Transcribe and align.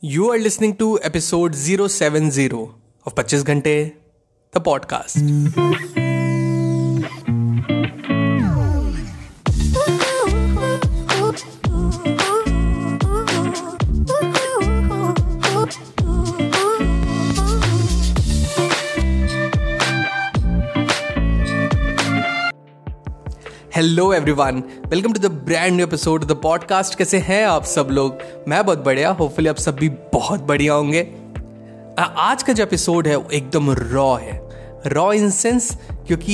You 0.00 0.30
are 0.30 0.38
listening 0.38 0.76
to 0.76 1.00
episode 1.02 1.54
070 1.54 2.52
of 3.06 3.14
25 3.14 3.44
Ghante, 3.44 3.96
the 4.52 4.60
podcast. 4.60 6.04
Hello 23.76 24.12
everyone 24.12 24.62
welcome 24.86 25.12
to 25.12 25.20
the 25.20 25.30
brand 25.46 25.74
new 25.76 25.86
episode 25.86 26.24
the 26.24 26.32
podcast 26.32 26.94
कैसे 26.98 27.18
हैं 27.18 27.44
आप 27.46 27.64
सब 27.64 27.88
लोग? 27.90 28.18
मैं 28.48 28.64
बहुत 28.66 28.84
बढ़िया 28.84 29.10
होपफुली 29.10 29.48
आप 29.48 29.56
सब 29.56 29.76
भी 29.76 29.88
बहुत 30.12 30.42
बढ़िया 30.42 30.74
होंगे। 30.74 31.00
आज 31.98 32.42
का 32.42 32.52
जो 32.52 32.62
एपिसोड 32.62 33.08
है, 33.08 33.16
वो 33.16 33.28
एकदम 33.30 33.70
रॉ 33.70 34.16
है। 34.16 34.40
रॉ 34.86 35.12
इन 35.12 35.30
सेंस 35.30 35.70
क्योंकि 36.06 36.32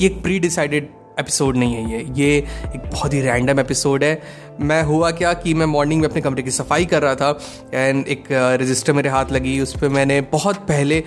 ये 0.00 0.06
एक 0.06 0.22
प्री 0.22 0.38
डिसाइडेड 0.38 0.88
एपिसोड 1.18 1.56
नहीं 1.56 1.74
है 1.74 1.92
ये। 1.92 2.06
ये 2.16 2.36
एक 2.66 2.90
बहुत 2.92 3.14
ही 3.14 3.20
रैंडम 3.20 3.60
एपिसोड 3.60 4.04
है। 4.04 4.22
मैं 4.60 4.82
हुआ 4.82 5.10
क्या 5.10 5.32
कि 5.34 5.54
मैं 5.54 5.66
मॉर्निंग 5.66 6.00
में 6.00 6.08
अपने 6.08 6.22
कमरे 6.22 6.42
की 6.42 6.50
सफ़ाई 6.50 6.84
कर 6.84 7.02
रहा 7.02 7.14
था 7.14 7.38
एंड 7.74 8.06
एक 8.08 8.24
रजिस्टर 8.32 8.92
मेरे 8.92 9.08
हाथ 9.08 9.32
लगी। 9.32 9.60
उस 9.60 9.80
पर 9.80 9.88
मैंने 9.88 10.20
बहुत 10.32 10.56
पहले 10.68 11.04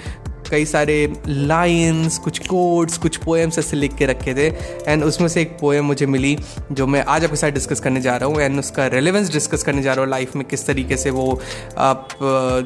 कई 0.50 0.66
सारे 0.66 0.96
लाइन्स 1.28 2.18
कुछ 2.18 2.40
कोड्स 2.48 2.98
कुछ 2.98 3.18
पोएम्स 3.18 3.60
ऐसे 3.60 3.78
लिख 3.78 3.96
के 3.98 4.06
रखे 4.06 4.34
थे। 4.36 4.48
एंड 4.88 5.04
उसमें 5.04 5.28
से 5.28 5.42
एक 5.42 5.58
पोएम 5.60 5.86
मुझे 5.86 6.06
मिली, 6.06 6.36
जो 6.72 6.88
मैं 6.88 7.04
आज 7.06 7.24
आपके 7.24 7.36
साथ 7.36 7.52
डिस्कस 7.52 7.80
करने 7.80 8.02
जा 8.02 8.16
रहा 8.18 8.30
हूँ। 8.30 8.42
एंड 8.42 8.60
उसका 8.60 8.88
रेलिवेंस 8.90 9.32
डिस्कस 9.34 9.64
करने 9.64 9.82
जा 9.82 9.94
रहा 9.94 10.04
हूँ 10.04 10.12
लाइफ 10.12 10.36
में 10.36 10.46
किस 10.48 10.66
तरीके 10.68 10.98
से 10.98 11.10
वो 11.12 11.40
आप 11.78 12.08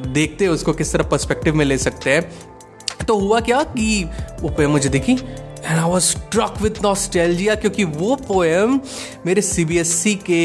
देखते 0.08 0.44
हो, 0.44 0.54
उसको 0.54 0.72
किस 0.72 0.92
तरह 0.92 1.08
पर्सपेक्टिव 1.08 1.54
में 1.54 1.64
ले 1.64 1.78
सकते 1.78 2.10
हैं। 2.10 2.30
तो 3.06 3.18
हुआ 3.18 3.40
क्या 3.40 3.62
कि 3.70 4.04
वो 4.40 4.48
पोएम 4.48 4.70
मुझे 4.70 4.88
दिखी 4.88 5.12
and 5.12 5.78
I 5.78 5.88
was 5.90 6.04
struck 6.04 6.60
with 6.62 6.82
nostalgia 6.82 7.54
क्योंकि 7.54 7.84
वो 7.84 8.14
पोएम 8.28 8.80
मेरे 9.26 9.42
सी 9.42 9.64
बी 9.64 9.78
एस 9.78 9.92
सी 9.94 10.14
के 10.30 10.40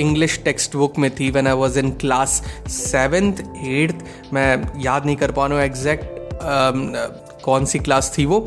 इंग्लिश 0.00 0.40
टेक्स्ट 0.44 0.76
बुक 0.76 0.98
में 0.98 1.10
थी। 1.10 1.30
When 1.30 1.46
I 1.46 1.54
was 1.54 1.78
in 1.78 1.90
class 2.00 2.42
seventh 2.70 3.40
eighth 3.66 4.32
मैं 4.34 4.82
याद 4.84 5.06
नहीं 5.06 5.16
कर 5.16 5.30
पा 5.30 5.46
रहा 5.46 5.56
हूँ 5.56 5.64
एग्जैक्ट 5.64 6.13
कौन 7.44 7.64
सी 7.64 7.78
क्लास 7.78 8.12
थी 8.16 8.24
वो? 8.26 8.38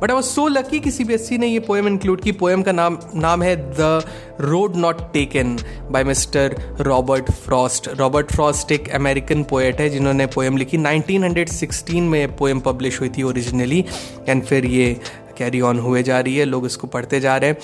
But 0.00 0.10
I 0.10 0.14
was 0.14 0.24
so 0.24 0.46
lucky 0.48 0.78
कि 0.80 0.90
सी 0.90 1.38
ने 1.38 1.46
ये 1.46 1.60
पोएम 1.60 1.86
इंक्लूड 1.88 2.20
की। 2.20 2.32
पोएम 2.32 2.62
का 2.62 2.72
नाम 2.72 2.98
नाम 3.14 3.42
है 3.42 3.54
the 3.70 4.02
road 4.40 4.76
not 4.76 5.00
taken 5.12 5.56
by 5.90 6.04
mister 6.04 6.56
Robert 6.80 7.30
Frost 7.32 7.88
Robert 7.98 8.32
Frost 8.32 8.72
एक 8.72 8.88
अमेरिकन 8.94 9.42
पोएट 9.44 9.80
है, 9.80 9.88
जिन्होंने 9.88 10.26
पोएम 10.26 10.56
लिखी। 10.56 10.78
1916 10.78 12.08
में 12.10 12.36
पोएम 12.36 12.60
पब्लिश 12.60 13.00
हुई 13.00 13.08
थी 13.08 13.22
ओरिजिनली 13.22 13.84
एंड 14.28 14.42
फिर 14.44 14.66
ये 14.66 15.00
कैरी 15.38 15.60
ऑन 15.60 15.78
हुए 15.78 16.02
जा 16.02 16.20
रही 16.20 16.36
है। 16.36 16.44
लोग 16.44 16.66
इसको 16.66 16.86
पढ़ते 16.86 17.20
जा 17.20 17.36
रहे 17.36 17.50
हैं। 17.50 17.58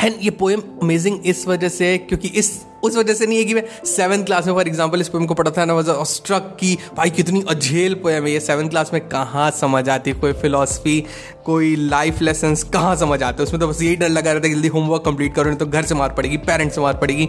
एंड 0.00 0.14
ये 0.22 0.30
पोएम 0.30 0.60
अमेजिंग 0.82 1.26
इस 1.26 1.46
वजह 1.48 1.68
से 1.68 1.86
है, 1.86 1.98
क्योंकि 1.98 2.28
इस 2.28 2.50
उस 2.84 2.96
वजह 2.96 3.14
से 3.14 3.26
नहीं 3.26 3.38
है 3.38 3.44
कि 3.44 3.54
मैं 3.54 3.62
सेवन 3.86 4.22
क्लास 4.22 4.46
में 4.46 4.52
फॉर 4.54 4.68
एग्ज़ाम्पल 4.68 5.00
इस 5.00 5.08
पोएम 5.08 5.26
को 5.26 5.34
पढ़ा 5.34 5.50
था 5.50 5.64
ना 5.64 5.74
वजह 5.74 6.02
स्ट्रक 6.06 6.56
की, 6.60 6.76
भाई, 6.96 7.10
कितनी 7.10 7.44
अझेल 7.48 7.94
पोएम 7.94 8.24
है 8.24 8.32
ये। 8.32 8.40
सेवन 8.40 8.68
क्लास 8.68 8.92
में 8.92 9.00
कहाँ 9.08 9.50
समझ 9.52 9.88
आती, 9.88 10.12
कोई 10.14 10.32
फिलोसफी 10.34 11.04
कोई 11.44 11.74
लाइफ 11.76 12.20
लेसन 12.22 12.54
कहाँ 12.72 12.94
समझ 12.96 13.22
आते? 13.22 13.42
उसमें 13.42 13.60
तो 13.60 13.66
बस 13.68 13.82
यही 13.82 13.96
डर 13.96 14.08
लगा 14.08 14.32
रहता 14.32 14.48
है 14.48 14.54
जल्दी 14.54 14.68
होमवर्क 14.68 15.02
कंप्लीट 15.04 15.34
करो, 15.34 15.44
नहीं 15.44 15.58
तो 15.58 15.66
घर 15.66 15.84
से 15.84 15.94
मार 15.94 16.12
पड़ेगी 16.14 16.36
पेरेंट्स 16.38 16.74
से 16.74 16.80
मार 16.80 16.94
पड़ेगी 16.96 17.28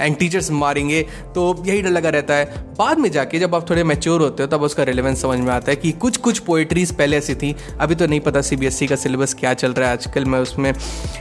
एंड 0.00 0.16
टीचर्स 0.18 0.50
मारेंगे। 0.52 1.02
तो 1.34 1.62
यही 1.66 1.82
डर 1.82 1.90
लगा 1.90 2.10
रहता 2.10 2.34
है। 2.34 2.62
बाद 2.78 2.98
में 2.98 3.10
जाके 3.10 3.38
जब 3.38 3.54
आप 3.54 3.68
थोड़े 3.70 3.84
मेच्योर 3.84 4.20
होते 4.20 4.42
हो, 4.42 4.48
तब 4.48 4.62
उसका 4.62 4.82
रिलेवेंस 4.82 5.22
समझ 5.22 5.38
में 5.38 5.52
आता 5.52 5.70
है 5.70 5.76
कि 5.76 5.92
कुछ 5.94 6.16
कुछ 6.18 6.38
पोइट्रीज 6.40 6.92
पहले 6.96 7.16
ऐसी 7.16 7.34
थी। 7.34 7.54
अभी 7.80 7.94
तो 7.94 8.06
नहीं 8.06 8.20
पता 8.20 8.40
सी 8.40 8.56
e 8.56 8.88
का 8.88 8.96
सिलेबस 8.96 9.34
क्या 9.34 9.54
चल 9.54 9.72
रहा 9.72 9.88
है 9.88 9.96
आजकल, 9.96 10.24
मैं 10.24 10.40
उसमें 10.40 10.72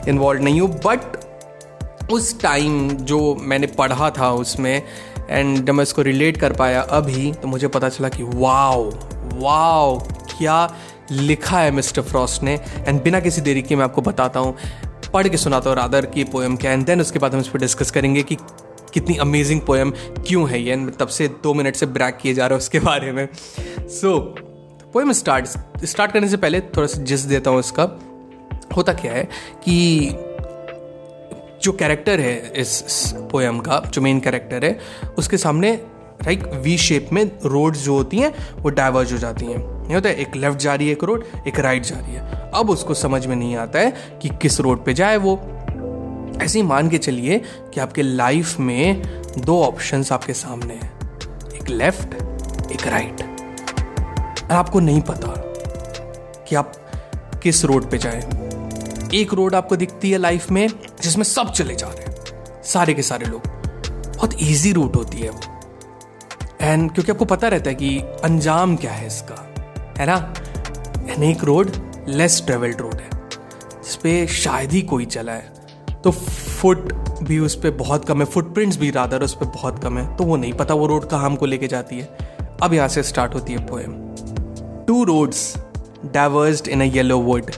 इन्वॉल्व 0.07 0.43
नहीं 0.43 0.61
हूँ 0.61 0.69
बट 0.85 1.21
उस 2.13 2.39
टाइम 2.41 2.89
जो 3.03 3.19
मैंने 3.41 3.67
पढ़ा 3.67 4.09
था 4.09 4.31
उसमें 4.31 4.81
एंड 5.29 5.65
जब 5.65 5.73
मैं 5.73 5.83
उसको 5.83 6.01
रिलेट 6.01 6.37
कर 6.37 6.53
पाया 6.53 6.81
अभी 6.81 7.31
तो 7.31 7.47
मुझे 7.47 7.67
पता 7.67 7.89
चला 7.89 8.09
कि 8.09 8.23
वाओ 8.23 8.89
वाओ 9.33 9.99
क्या 10.37 10.57
लिखा 11.11 11.59
है 11.59 11.71
मिस्टर 11.71 12.01
फ्रॉस्ट 12.01 12.43
ने। 12.43 12.53
एंड 12.87 13.01
बिना 13.03 13.19
किसी 13.19 13.41
देरी 13.41 13.61
के 13.61 13.75
मैं 13.75 13.83
आपको 13.83 14.01
बताता 14.01 14.39
हूँ 14.39 14.55
पढ़ 15.13 15.27
के 15.27 15.37
सुनाता 15.37 15.69
हूँ 15.69 15.77
रादर 15.77 16.05
की 16.05 16.23
पोएम 16.23 16.55
क्या 16.55 16.71
एंड 16.71 16.85
देन 16.85 17.01
उसके 17.01 17.19
बाद 17.19 17.33
हम 17.33 17.39
इस 17.39 17.47
पर 17.47 17.59
डिस्कस 17.59 17.91
करेंगे 17.91 18.23
कि 18.23 18.37
कितनी 18.93 19.15
अमेजिंग 19.17 19.61
पोएम 19.61 19.91
क्यों 20.27 20.49
है 20.49 20.61
ये। 20.61 20.75
तब 20.99 21.07
से 21.07 21.27
दो 21.43 21.53
मिनट 21.53 21.75
से 21.75 21.85
ब्रैक 21.85 22.17
किए 22.17 22.33
जा 22.33 22.47
रहे 22.47 22.55
हैं 22.55 22.61
उसके 22.61 22.79
बारे 22.79 23.11
में। 23.11 23.27
So 23.79 24.09
so, 24.09 24.91
poem 24.93 25.11
start 25.11 25.85
start 25.85 26.11
करने 26.11 26.27
से 26.29 26.37
पहले 26.37 26.61
थोड़ा 26.61 26.87
सा 26.87 27.01
जिस 27.01 27.21
देता 27.21 27.51
हूँ 27.51 27.59
इसका 27.59 27.83
होता 28.75 28.93
क्या 28.93 29.13
है 29.13 29.23
कि 29.63 30.09
जो 31.63 31.71
कैरेक्टर 31.71 32.19
है 32.19 32.53
इस 32.55 33.13
पोएम 33.31 33.59
का, 33.59 33.79
जो 33.93 34.01
मेन 34.01 34.19
कैरेक्टर 34.19 34.65
है, 34.65 34.79
उसके 35.17 35.37
सामने 35.37 35.71
लाइक 36.25 36.43
वी 36.53 36.77
शेप 36.77 37.09
में 37.13 37.23
रोड 37.45 37.75
जो 37.75 37.93
होती 37.93 38.17
हैं, 38.17 38.33
वो 38.55 38.69
डाइवर्ज 38.69 39.13
हो 39.13 39.17
जाती 39.17 39.45
हैं। 39.45 39.87
ये 39.87 39.93
होता 39.93 40.09
है, 40.09 40.15
एक 40.15 40.35
लेफ़्ट 40.35 40.59
जा 40.59 40.75
रही 40.75 40.87
है 40.87 40.93
एक 40.93 41.03
रोड 41.03 41.23
एक 41.47 41.59
राइट 41.59 41.83
जा 41.83 41.95
रही 41.99 42.13
है। 42.13 42.51
अब 42.55 42.69
उसको 42.69 42.93
समझ 42.93 43.25
में 43.27 43.35
नहीं 43.35 43.55
आता 43.55 43.79
है 43.79 43.93
कि 44.21 44.29
किस 44.41 44.59
रोड 44.59 44.85
पे 44.85 44.93
जाए 44.93 45.17
वो। 45.17 45.35
ऐसे 46.41 46.59
ही 46.59 46.65
मान 46.65 46.89
के 46.89 46.97
चलिए 46.97 47.41
कि 47.73 47.79
आपके 47.79 48.01
लाइफ 48.01 48.59
में 48.59 49.01
दो 49.37 49.61
ऑप्शंस 49.63 50.11
आपके 50.11 50.33
सामने 50.33 50.73
हैं। 50.73 50.91
एक 51.55 51.69
लेफ़्ट 51.69 52.13
एक 52.71 52.87
राइट 52.87 53.21
और 54.43 54.51
आपको 54.51 54.79
नहीं 54.79 55.01
पता 55.01 55.33
कि 56.47 56.55
आप 56.55 56.73
किस 57.43 57.65
रोड 57.65 57.89
पे 57.91 57.97
जाए। 57.97 58.19
एक 59.13 59.33
रोड 59.33 59.55
आपको 59.55 59.75
दिखती 59.75 60.11
है 60.11 60.17
लाइफ 60.17 60.51
में 60.51 60.67
जिसमें 61.03 61.23
सब 61.23 61.51
चले 61.51 61.75
जा 61.75 61.87
रहे 61.87 62.05
हैं। 62.05 62.15
सारे 62.63 62.93
के 62.93 63.01
सारे 63.01 63.25
लोग। 63.25 63.41
बहुत 64.17 64.35
ईजी 64.41 64.71
रूट 64.73 64.95
होती 64.95 65.17
है 65.17 65.29
वो। 65.29 65.39
एंड 66.61 66.93
क्योंकि 66.93 67.11
आपको 67.11 67.25
पता 67.25 67.47
रहता 67.47 67.69
है 67.69 67.75
कि 67.75 67.99
अंजाम 68.23 68.75
क्या 68.75 68.91
है 68.91 69.07
इसका, 69.07 69.53
है 69.97 70.05
ना? 70.05 70.33
एंड 71.09 71.23
एक 71.23 71.43
रोड 71.43 71.71
लेस 72.07 72.43
ट्रेवल्ड 72.45 72.81
रोड 72.81 72.95
है। 72.95 73.09
जिसपे 73.83 74.27
शायद 74.27 74.71
ही 74.71 74.81
कोई 74.81 75.05
चला 75.05 75.31
है। 75.31 75.53
तो 76.03 76.11
फुट 76.11 76.93
भी 77.23 77.39
उस 77.39 77.55
पर 77.55 77.71
बहुत 77.71 78.05
कम 78.05 78.19
है। 78.19 78.25
फुटप्रिंट्स 78.25 78.77
भी 78.77 78.91
रादर 78.91 79.23
उस 79.23 79.35
पर 79.35 79.45
बहुत 79.45 79.83
कम 79.83 79.97
है। 79.97 80.17
तो 80.17 80.23
वो 80.23 80.35
नहीं 80.35 80.53
पता 80.53 80.73
वो 80.73 80.87
रोड 80.87 81.09
कहाँ 81.09 81.25
हमको 81.25 81.45
लेके 81.45 81.67
जाती 81.67 81.99
है। 81.99 82.17
अब 82.61 82.73
यहाँ 82.73 82.87
से 82.87 83.03
स्टार्ट 83.03 83.35
होती 83.35 83.53
है 83.53 83.65
poem 83.65 83.93
two 84.87 85.03
roads 85.03 85.53
diverged 86.05 86.67
in 86.67 86.81
a 86.81 86.83
yellow 86.83 87.19
wood 87.19 87.51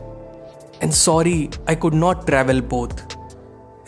and 0.84 0.92
sorry 0.92 1.50
I 1.70 1.76
could 1.76 1.94
not 1.94 2.26
travel 2.26 2.62
both 2.62 3.15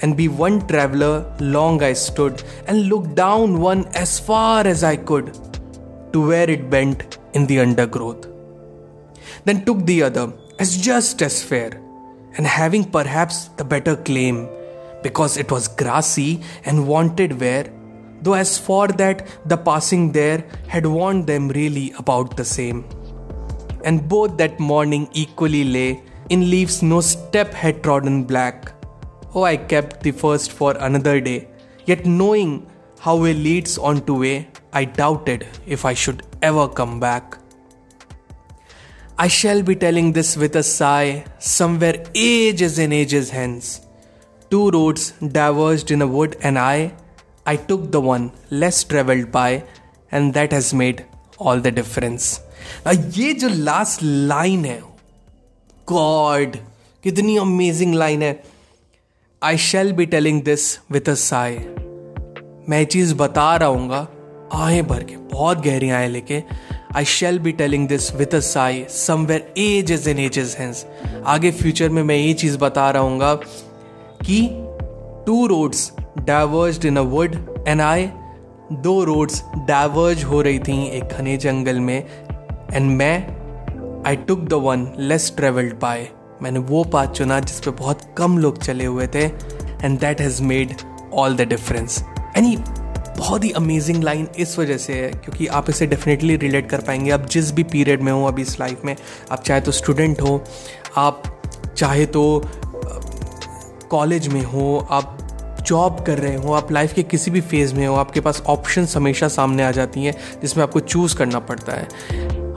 and 0.02 0.16
be 0.16 0.28
one 0.28 0.66
traveler, 0.68 1.26
long 1.40 1.82
I 1.82 1.94
stood 1.94 2.44
and 2.68 2.88
looked 2.90 3.16
down 3.16 3.60
one 3.60 3.86
as 3.96 4.20
far 4.20 4.66
as 4.68 4.84
I 4.84 4.96
could 4.96 5.34
to 6.14 6.28
where 6.28 6.50
it 6.50 6.70
bent 6.70 7.18
in 7.34 7.48
the 7.48 7.60
undergrowth. 7.60 8.28
Then 9.46 9.66
took 9.66 9.86
the 9.86 10.04
other 10.04 10.34
as 10.60 10.78
just 10.78 11.22
as 11.22 11.44
fair, 11.44 11.82
and 12.38 12.46
having 12.46 12.84
perhaps 12.84 13.46
the 13.58 13.64
better 13.64 13.96
claim, 13.96 14.48
because 15.04 15.38
it 15.38 15.52
was 15.52 15.68
grassy 15.68 16.42
and 16.66 16.88
wanted 16.88 17.40
wear, 17.40 17.72
though 18.22 18.34
as 18.34 18.58
for 18.58 18.88
that 18.88 19.28
the 19.46 19.58
passing 19.58 20.12
there 20.12 20.44
had 20.68 20.86
warned 20.86 21.28
them 21.28 21.50
really 21.50 21.94
about 21.98 22.36
the 22.36 22.46
same. 22.46 22.86
And 23.84 24.08
both 24.08 24.38
that 24.38 24.60
morning 24.60 25.08
equally 25.14 25.64
lay 25.64 26.04
in 26.30 26.50
leaves 26.50 26.82
no 26.82 27.00
step 27.00 27.54
had 27.54 27.84
trodden 27.84 28.24
black 28.24 28.74
Oh, 29.35 29.45
I 29.45 29.57
kept 29.57 30.03
the 30.03 30.11
first 30.11 30.53
for 30.53 30.77
another 30.77 31.21
day. 31.21 31.49
Yet 31.87 32.07
knowing 32.07 32.67
how 33.01 33.17
way 33.17 33.35
leads 33.35 33.79
on 33.79 34.05
to 34.07 34.19
way, 34.21 34.49
I 34.73 34.85
doubted 34.85 35.47
if 35.67 35.85
I 35.85 35.95
should 35.95 36.23
ever 36.43 36.69
come 36.69 37.01
back. 37.01 37.39
I 39.19 39.29
shall 39.29 39.63
be 39.63 39.75
telling 39.77 40.13
this 40.13 40.37
with 40.37 40.57
a 40.57 40.63
sigh, 40.63 41.25
somewhere 41.39 42.05
ages 42.15 42.79
and 42.79 42.93
ages 42.93 43.31
hence. 43.31 43.81
Two 44.51 44.71
roads 44.71 45.13
diverged 45.13 45.91
in 45.91 46.03
a 46.03 46.07
wood, 46.07 46.37
and 46.43 46.59
I, 46.59 46.93
I 47.47 47.57
took 47.57 47.91
the 47.91 48.01
one 48.01 48.33
less 48.51 48.85
traveled 48.85 49.31
by, 49.33 49.65
and 50.11 50.35
that 50.35 50.53
has 50.53 50.73
made 50.75 51.05
all 51.39 51.61
the 51.61 51.71
difference. 51.71 52.41
ये 52.87 53.33
जो 53.35 53.49
last 53.49 54.03
line 54.03 54.65
है 54.65 54.81
God 55.89 56.57
कितनी 57.03 57.37
amazing 57.37 57.95
line 57.95 58.23
है 58.23 58.33
I 59.42 59.58
shall 59.58 59.92
be 59.94 60.06
telling 60.06 60.42
this 60.42 60.64
with 60.92 61.10
a 61.10 61.14
sigh 61.14 61.58
मैं 62.70 62.84
चीज़ 62.86 63.14
बता 63.16 63.56
रहा 63.56 63.70
हूँ 63.70 63.98
आहें 64.54 64.88
भर 64.88 65.04
के 65.04 65.18
बहुत 65.34 65.62
गहरी 65.66 65.90
आए 65.90 66.08
लेके 66.08 66.42
I 66.96 67.06
shall 67.06 67.38
be 67.40 67.52
telling 67.52 67.88
this 67.88 68.12
with 68.16 68.34
a 68.36 68.40
sigh 68.40 68.84
somewhere 68.90 69.54
ages 69.58 70.08
and 70.08 70.20
ages 70.20 70.56
hence 70.60 70.86
आगे 71.26 71.52
फ्यूचर 71.52 71.90
में 71.90 72.02
मैं 72.04 72.16
ये 72.16 72.34
चीज़ 72.34 72.58
बता 72.58 72.90
रहा 72.92 73.04
हूँ 73.04 73.40
कि 74.24 74.42
two 75.26 75.46
roads 75.48 75.92
diverge 76.20 76.86
in 76.86 76.98
a 76.98 77.02
wood 77.14 77.36
and 77.68 77.82
I 77.82 78.10
दो 78.84 79.04
रोड्स 79.04 79.44
डाइवर्ज 79.68 80.24
हो 80.24 80.42
रही 80.42 80.60
थी 80.60 80.84
एक 80.90 81.18
घने 81.18 81.38
जंगल 81.38 81.80
में 81.80 81.98
एंड 81.98 82.92
मैं 82.92 83.18
I 84.08 84.16
took 84.16 84.40
the 84.40 84.64
one 84.64 84.92
less 85.00 85.34
travelled 85.38 85.80
by 85.80 86.10
मैंने 86.42 86.60
वो 86.60 86.84
पाथ 86.84 87.08
चुना 87.08 87.40
जिस 87.40 87.60
पे 87.60 87.72
बहुत 87.72 88.02
कम 88.18 88.38
लोग 88.38 88.58
चले 88.58 88.86
हुए 88.86 89.08
थे 89.08 89.26
and 89.84 90.00
that 90.00 90.22
has 90.22 90.44
made 90.44 90.76
all 91.14 91.36
the 91.36 91.42
difference 91.42 92.04
any 92.38 92.58
बहुत 93.18 93.44
ही 93.44 93.52
अमेजिंग 93.52 94.04
लाइन 94.04 94.28
इस 94.40 94.60
वजह 94.60 94.78
से 94.78 94.94
है, 94.94 95.10
क्योंकि 95.10 95.48
आप 95.48 95.70
इसे 95.70 95.86
डेफिनेटली 95.88 96.36
रिलेट 96.36 96.70
कर 96.70 96.82
पाएँगे। 96.82 97.12
आप 97.12 97.26
जिस 97.26 97.52
भी 97.52 97.64
पीरियड 97.64 98.02
में 98.02 98.12
हो, 98.12 98.26
अभी 98.26 98.42
इस 98.42 98.60
लाइफ 98.60 98.82
में, 98.86 98.96
आप 99.32 99.44
चाहे 99.44 99.62
तो 99.62 99.72
स्टूडेंट 99.72 100.22
हो, 100.22 100.44
आप 100.98 101.24
चाहे 101.78 102.06
तो 102.06 102.44
कॉलेज 103.90 104.28
में 104.28 104.44
हो, 104.44 104.88
आप 104.92 105.18
जॉब 105.68 106.04
कर 106.06 106.18
रहे 106.18 106.36
हो, 106.36 106.54
आप 106.54 106.72
लाइफ 106.72 106.94
के 106.94 107.04
किसी 107.04 107.32
भी 107.32 107.42
फ़ेज़ 107.42 107.76
में 107.76 107.88
हो, 107.88 107.96
आपके 107.96 108.22
पास 108.22 108.44
ऑप्शन 108.48 108.88
हमेशा 108.96 109.28
सामने 109.28 109.64
आ 109.64 109.72
जाती 109.72 110.04
हैं, 110.04 110.14
जिसमें 110.42 110.64
आपको 110.64 110.80
चूज़ 110.80 111.16
करना 111.16 111.40
पड़ता 111.40 111.74
है। 111.74 111.88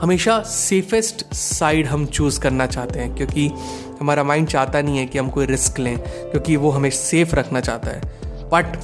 हमेशा 0.01 0.39
सेफेस्ट 0.41 1.23
साइड 1.33 1.87
हम 1.87 2.05
चूज़ 2.07 2.39
करना 2.39 2.65
चाहते 2.67 2.99
हैं, 2.99 3.15
क्योंकि 3.15 3.47
हमारा 3.99 4.23
माइंड 4.23 4.47
चाहता 4.47 4.81
नहीं 4.81 4.97
है 4.97 5.05
कि 5.05 5.17
हम 5.17 5.29
कोई 5.29 5.45
रिस्क 5.45 5.79
लें, 5.79 5.97
क्योंकि 5.99 6.55
वो 6.55 6.69
हमें 6.71 6.89
सेफ़ 6.91 7.35
रखना 7.35 7.61
चाहता 7.61 7.91
है। 7.91 8.01
But 8.53 8.77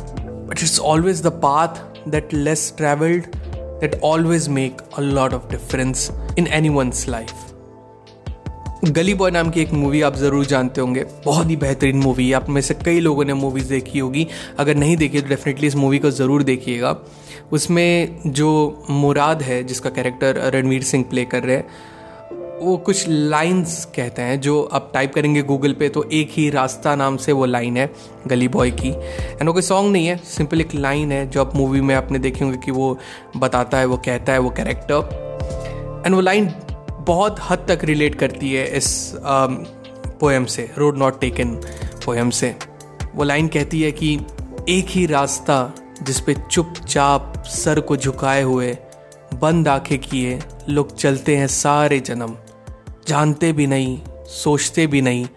but 0.48 0.58
it's 0.58 0.80
always 0.81 1.22
the 1.24 1.28
path 1.44 2.08
that 2.10 2.34
less 2.34 2.74
travelled 2.78 3.36
that 3.81 4.00
always 4.06 4.48
make 4.50 4.81
a 4.98 5.02
lot 5.02 5.34
of 5.34 5.50
difference 5.52 6.10
in 6.38 6.48
anyone's 6.69 7.08
life 7.10 7.34
gully 8.86 9.14
boy 9.14 9.31
नाम 9.31 9.50
की 9.50 9.62
एक 9.62 9.72
मूवी 9.74 10.02
आप 10.02 10.16
ज़रूर 10.16 10.46
जानते 10.46 10.81
होंगे। 10.81 11.04
बहुत 11.25 11.50
ही 11.50 11.56
बेहतरीन 11.56 11.98
मूवी 11.98 12.28
है। 12.30 12.34
आप 12.36 12.50
में 12.50 12.62
से 12.62 12.74
कई 12.75 13.00
लोगों 13.00 13.25
ने 13.25 13.34
मूवीज़ 13.34 13.69
देखी 13.69 14.00
होगी। 14.00 14.28
अगर 14.60 14.75
नहीं 14.75 14.98
देखी 14.98 15.22
तो 15.22 15.28
डेफिनेटली 15.28 15.68
इस 15.68 15.75
मूवी 15.75 16.00
को 16.00 16.12
ज़रूर 16.12 16.44
देखिएगा। 16.44 16.92
उसमें 17.52 18.20
जो 18.28 18.84
मुराद 18.90 19.42
है 19.42 19.64
जिसका 19.64 19.90
कैरेक्टर 19.90 20.52
रणवीर 20.54 20.84
सिंह 20.84 21.06
प्ले 21.10 21.26
कर 21.26 21.44
रहे 21.44 21.56
हैं 21.56 21.68
वो 22.62 22.78
कुछ 22.78 23.06
लाइंस 23.08 23.86
कहते 23.96 24.22
हैं 24.22 24.42
जो 24.42 24.64
आप 24.64 24.92
टाइप 24.94 25.14
करेंगे 25.14 25.42
गूगल 25.42 25.74
पे 25.74 25.90
तो 25.90 26.04
एक 26.04 26.30
ही 26.32 26.50
रास्ता 26.50 26.96
नाम 26.96 27.18
से 27.18 27.32
वो 27.32 27.46
लाइन 27.46 27.78
है 27.78 27.94
गली 28.28 28.48
बॉय 28.48 28.72
की। 28.72 28.90
एंड 28.90 29.48
वो 29.48 29.54
कोई 29.54 29.62
सॉन्ग 29.62 29.92
नहीं 29.92 30.08
है 30.08 30.18
सिंपल 30.18 30.62
एक 30.62 30.76
लाइन 30.76 31.12
है 31.12 31.30
जो 31.30 31.42
आप 31.42 31.56
मूवी 31.56 31.82
में 31.82 31.96
आपने 31.96 32.20
देखे 32.20 32.46
होंगे 32.46 32.58
कि 32.58 32.72
वो 32.72 32.98
बताता 33.38 33.78
है 33.78 33.86
वो 33.86 33.98
कहता 33.98 34.34
है 34.34 34.40
वो 34.40 34.50
कैरेक्टर 34.50 36.04
एंड 36.06 36.16
वो 36.16 36.22
लाइन 36.22 36.54
बहुत 37.00 37.36
हद 37.50 37.66
तक 37.70 37.80
रिलेट 37.84 38.16
करती 38.16 38.54
है 38.54 38.78
इस 38.78 39.14
पोएम 39.18 40.44
um, 40.44 40.50
से 40.50 40.72
रोड 40.78 40.98
नॉट 40.98 41.20
टेकन 41.22 41.50
पोएम 42.06 42.30
से। 42.30 42.56
वो 43.16 43.24
लाइन 43.24 43.48
कहती 43.48 43.82
है 43.82 43.92
कि 43.92 44.20
एक 44.70 44.86
ही 44.90 45.06
रास्ता 45.06 45.74
जिस 46.04 46.20
पे 46.20 46.36
चुपचाप 46.52 47.37
सर 47.48 47.80
को 47.80 47.98
झुकाए 47.98 48.42
हुए, 48.42 48.78
बंद 49.34 49.68
आँखें 49.68 50.00
किए, 50.00 50.40
लोग 50.70 50.96
चलते 50.96 51.36
हैं 51.38 51.48
सारे 51.48 52.00
जन्म। 52.00 52.38
जानते 53.08 53.52
भी 53.54 53.68
नहीं, 53.68 54.00
सोचते 54.28 54.88
भी 54.88 55.02
नहीं, 55.02 55.28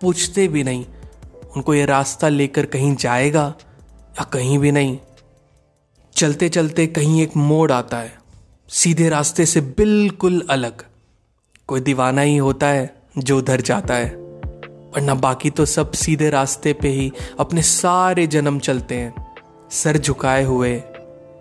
पूछते 0.00 0.48
भी 0.48 0.62
नहीं, 0.64 0.84
उनको 1.56 1.74
ये 1.74 1.86
रास्ता 1.86 2.28
लेकर 2.28 2.66
कहीं 2.66 2.94
जाएगा 2.96 3.54
या 4.10 4.24
कहीं 4.24 4.58
भी 4.58 4.72
नहीं। 4.72 4.98
चलते 6.12 6.48
चलते 6.48 6.86
कहीं 6.86 7.22
एक 7.22 7.36
मोड़ 7.36 7.72
आता 7.72 7.98
है, 7.98 8.12
सीधे 8.68 9.08
रास्ते 9.08 9.46
से 9.46 9.60
बिल्कुल 9.60 10.42
अलग। 10.50 10.82
कोई 11.66 11.80
दीवाना 11.80 12.20
ही 12.20 12.36
होता 12.36 12.66
है 12.66 12.94
जो 13.18 13.38
उधर 13.38 13.60
जाता 13.60 13.94
है 13.94 14.08
वरना 14.94 15.14
बाकी 15.14 15.50
तो 15.50 15.64
सब 15.64 15.92
सीधे 15.92 16.30
रास्ते 16.30 16.72
पे 16.72 16.88
ही 16.88 17.12
अपने 17.40 17.62
सारे 17.62 18.26
जन्म 18.26 18.58
चलते 18.58 18.94
हैं। 18.94 19.26
सर 19.70 19.98
झुकाए 19.98 20.44
हुए 20.44 20.82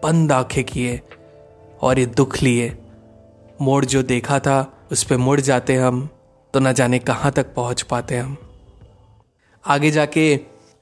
बंद 0.04 0.32
आँखें 0.32 0.64
किए 0.64 1.02
और 1.82 2.00
ये 2.00 2.06
दुख 2.06 2.38
लिए। 2.38 2.78
मोड़ 3.62 3.86
जो 3.86 4.04
देखा 4.04 4.40
था 4.40 4.74
उस 4.92 5.04
पर 5.04 5.18
मुड़ 5.18 5.42
जाते 5.42 5.76
हम 5.76 6.10
तो 6.54 6.60
ना 6.60 6.72
जाने 6.72 7.00
कहाँ 7.00 7.32
तक 7.32 7.54
पहुँच 7.54 7.82
पाते 7.82 8.18
हम। 8.18 8.38
आगे 9.68 9.92
जाके 9.92 10.40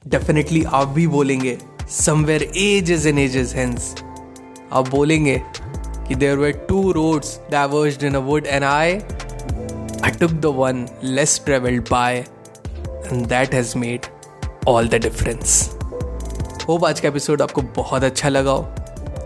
डेफिनेटली 0.07 0.63
आप 0.63 0.87
भी 0.87 1.07
बोलेंगे 1.07 1.57
somewhere 1.89 2.43
ages 2.43 3.05
and 3.05 3.19
ages 3.19 3.55
hence 3.55 3.95
आप 4.73 4.89
बोलेंगे 4.89 5.41
कि 6.07 6.15
there 6.15 6.37
were 6.37 6.51
two 6.51 6.91
roads 6.91 7.39
diverged 7.51 8.03
in 8.03 8.15
a 8.15 8.19
wood 8.19 8.45
and 8.45 8.63
I 8.63 8.99
I 9.95 10.07
took 10.07 10.33
the 10.33 10.49
one 10.53 10.79
less 11.17 11.31
traveled 11.45 11.85
by, 11.85 12.25
and 13.07 13.25
that 13.25 13.53
has 13.53 13.69
made 13.83 14.07
all 14.67 14.89
the 14.93 14.99
difference. 14.99 15.67
Hope 16.67 16.85
आज 16.85 16.99
का 16.99 17.07
episode 17.07 17.41
आपको 17.41 17.61
बहुत 17.61 18.03
अच्छा 18.03 18.29
लगा 18.29 18.51
हो। 18.51 18.75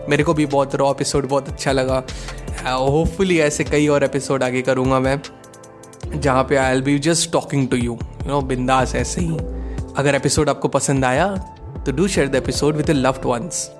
मेरे 0.08 0.24
को 0.24 0.34
भी 0.34 0.46
बहुत 0.46 0.74
रॉ 0.74 0.90
एपिसोड 0.90 1.28
बहुत 1.28 1.48
अच्छा 1.48 1.72
लगा। 1.72 2.02
होपफुली 2.68 3.38
ऐसे 3.40 3.64
कई 3.64 3.86
और 3.88 4.04
एपिसोड 4.04 4.42
आगे 4.42 4.62
करूँगा 4.62 5.00
मैं, 5.00 5.20
जहाँ 6.14 6.44
पे 6.44 6.56
I'll 6.72 6.82
be 6.82 6.98
just 6.98 7.30
talking 7.32 7.68
to 7.68 7.76
you 7.76 7.84
you 7.84 8.28
know 8.28 8.40
बिंदास 8.40 8.94
ऐसे 8.94 9.20
ही। 9.20 9.36
अगर 9.96 10.14
एपिसोड 10.14 10.48
आपको 10.48 10.68
पसंद 10.68 11.04
आया 11.04 11.26
तो 11.86 11.92
do 11.92 12.06
share 12.08 12.28
the 12.28 12.34
episode 12.34 12.76
with 12.76 12.90
loved 12.90 13.26
ones 13.26 13.70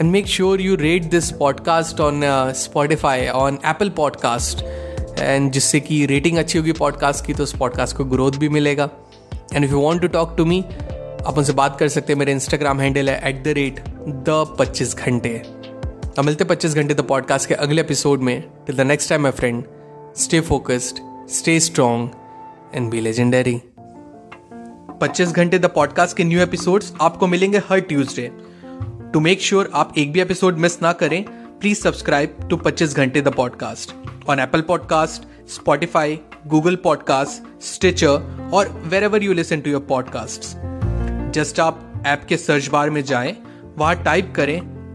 and 0.00 0.10
make 0.10 0.26
sure 0.26 0.60
you 0.60 0.76
rate 0.76 1.04
this 1.10 1.30
podcast 1.30 2.00
on 2.00 2.20
Spotify 2.56 3.26
on 3.28 3.58
Apple 3.66 3.88
podcast 3.90 4.62
and 5.18 5.50
जिससे 5.52 5.80
कि 5.80 6.04
रेटिंग 6.06 6.38
अच्छी 6.38 6.58
होगी 6.58 6.72
पॉडकास्ट 6.72 7.26
की 7.26 7.34
तो 7.34 7.42
उस 7.42 7.56
पॉडकास्ट 7.58 7.96
को 7.96 8.04
ग्रोथ 8.04 8.32
भी 8.32 8.48
मिलेगा। 8.48 8.88
And 9.54 9.64
if 9.64 9.72
you 9.72 9.78
want 9.78 10.02
to 10.02 10.08
talk 10.08 10.34
to 10.36 10.44
me 10.44 10.64
आप 11.26 11.34
उनसे 11.38 11.52
बात 11.52 11.78
कर 11.78 11.88
सकते 11.88 12.12
हैं। 12.12 12.18
मेरे 12.18 12.32
इंस्टाग्राम 12.32 12.80
हैंडल 12.80 13.10
है 13.10 13.20
at 13.28 13.42
the 13.44 13.48
rate 13.48 13.80
the 14.28 14.56
Pachees 14.58 14.96
Ghante. 14.96 15.42
अब 16.18 16.24
मिलते 16.24 16.44
पच्चीस 16.44 16.74
घंटे 16.74 16.94
द 16.94 17.00
पॉडकास्ट 17.00 17.48
के 17.48 17.54
अगले 17.54 17.80
एपिसोड 17.80 18.20
में। 18.20 18.50
Till 18.66 18.76
the 18.76 18.80
next 18.80 19.08
time 19.08 19.22
my 19.22 19.30
friend 19.30 19.64
stay 20.16 20.40
focused 20.40 20.98
stay 21.28 21.60
strong 21.60 22.10
and 22.74 22.90
be 22.90 23.00
legendary 23.00 23.60
Pachees 25.00 25.28
Ghante 25.28 25.58
the 25.58 25.66
podcast 25.66 26.16
के 26.16 26.24
न्यू 26.24 26.40
एपिसोड्स 26.40 26.92
आपको 27.00 27.26
मिलेंगे 27.26 27.58
हर 27.58 27.80
ट्यूसडे 27.80 28.30
टू 29.12 29.20
मेक 29.20 29.42
श्योर 29.42 29.70
आप 29.74 29.94
एक 29.98 30.12
भी 30.12 30.20
एपिसोड 30.20 30.56
मिस 30.56 30.82
ना 30.82 30.92
करें 30.92 31.24
please 31.60 31.78
subscribe 31.78 32.36
to 32.50 32.56
Pachees 32.56 32.96
Ghante 32.96 33.20
the 33.20 33.28
podcast 33.28 33.94
on 34.30 34.38
Apple 34.38 34.62
podcast 34.62 35.48
Spotify 35.50 36.20
Google 36.46 36.76
podcast 36.76 37.62
Stitcher 37.74 38.20
और 38.52 38.82
wherever 39.04 39.22
you 39.22 39.32
listen 39.32 39.60
to 39.60 39.70
your 39.70 39.80
podcast 39.80 40.40
just 41.32 41.60
आप 41.60 42.02
ऐप 42.06 42.24
के 42.28 42.36
सर्च 42.36 42.66
बार 42.68 42.90
में 42.90 43.04
जाएँ, 43.04 43.36
वहाँ 43.78 44.04
टाइप 44.04 44.32
करें 44.36 44.71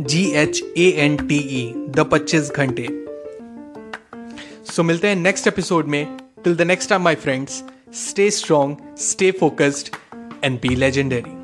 G 0.00 0.22
H 0.30 0.62
A 0.78 0.88
N 0.96 1.16
T 1.16 1.36
E 1.36 1.72
the 1.76 2.00
Pachees 2.12 2.50
Ghante. 2.50 2.86
So 4.72 4.82
मिलते 4.82 5.08
हैं 5.08 5.16
next 5.16 5.46
episode 5.46 5.86
में। 5.86 6.16
Till 6.44 6.56
the 6.56 6.62
next 6.62 6.90
time 6.90 7.02
my 7.02 7.14
friends 7.14 7.62
stay 7.94 8.30
strong 8.30 8.76
stay 8.98 9.30
focused 9.30 9.96
and 10.44 10.60
be 10.60 10.74
legendary 10.76 11.43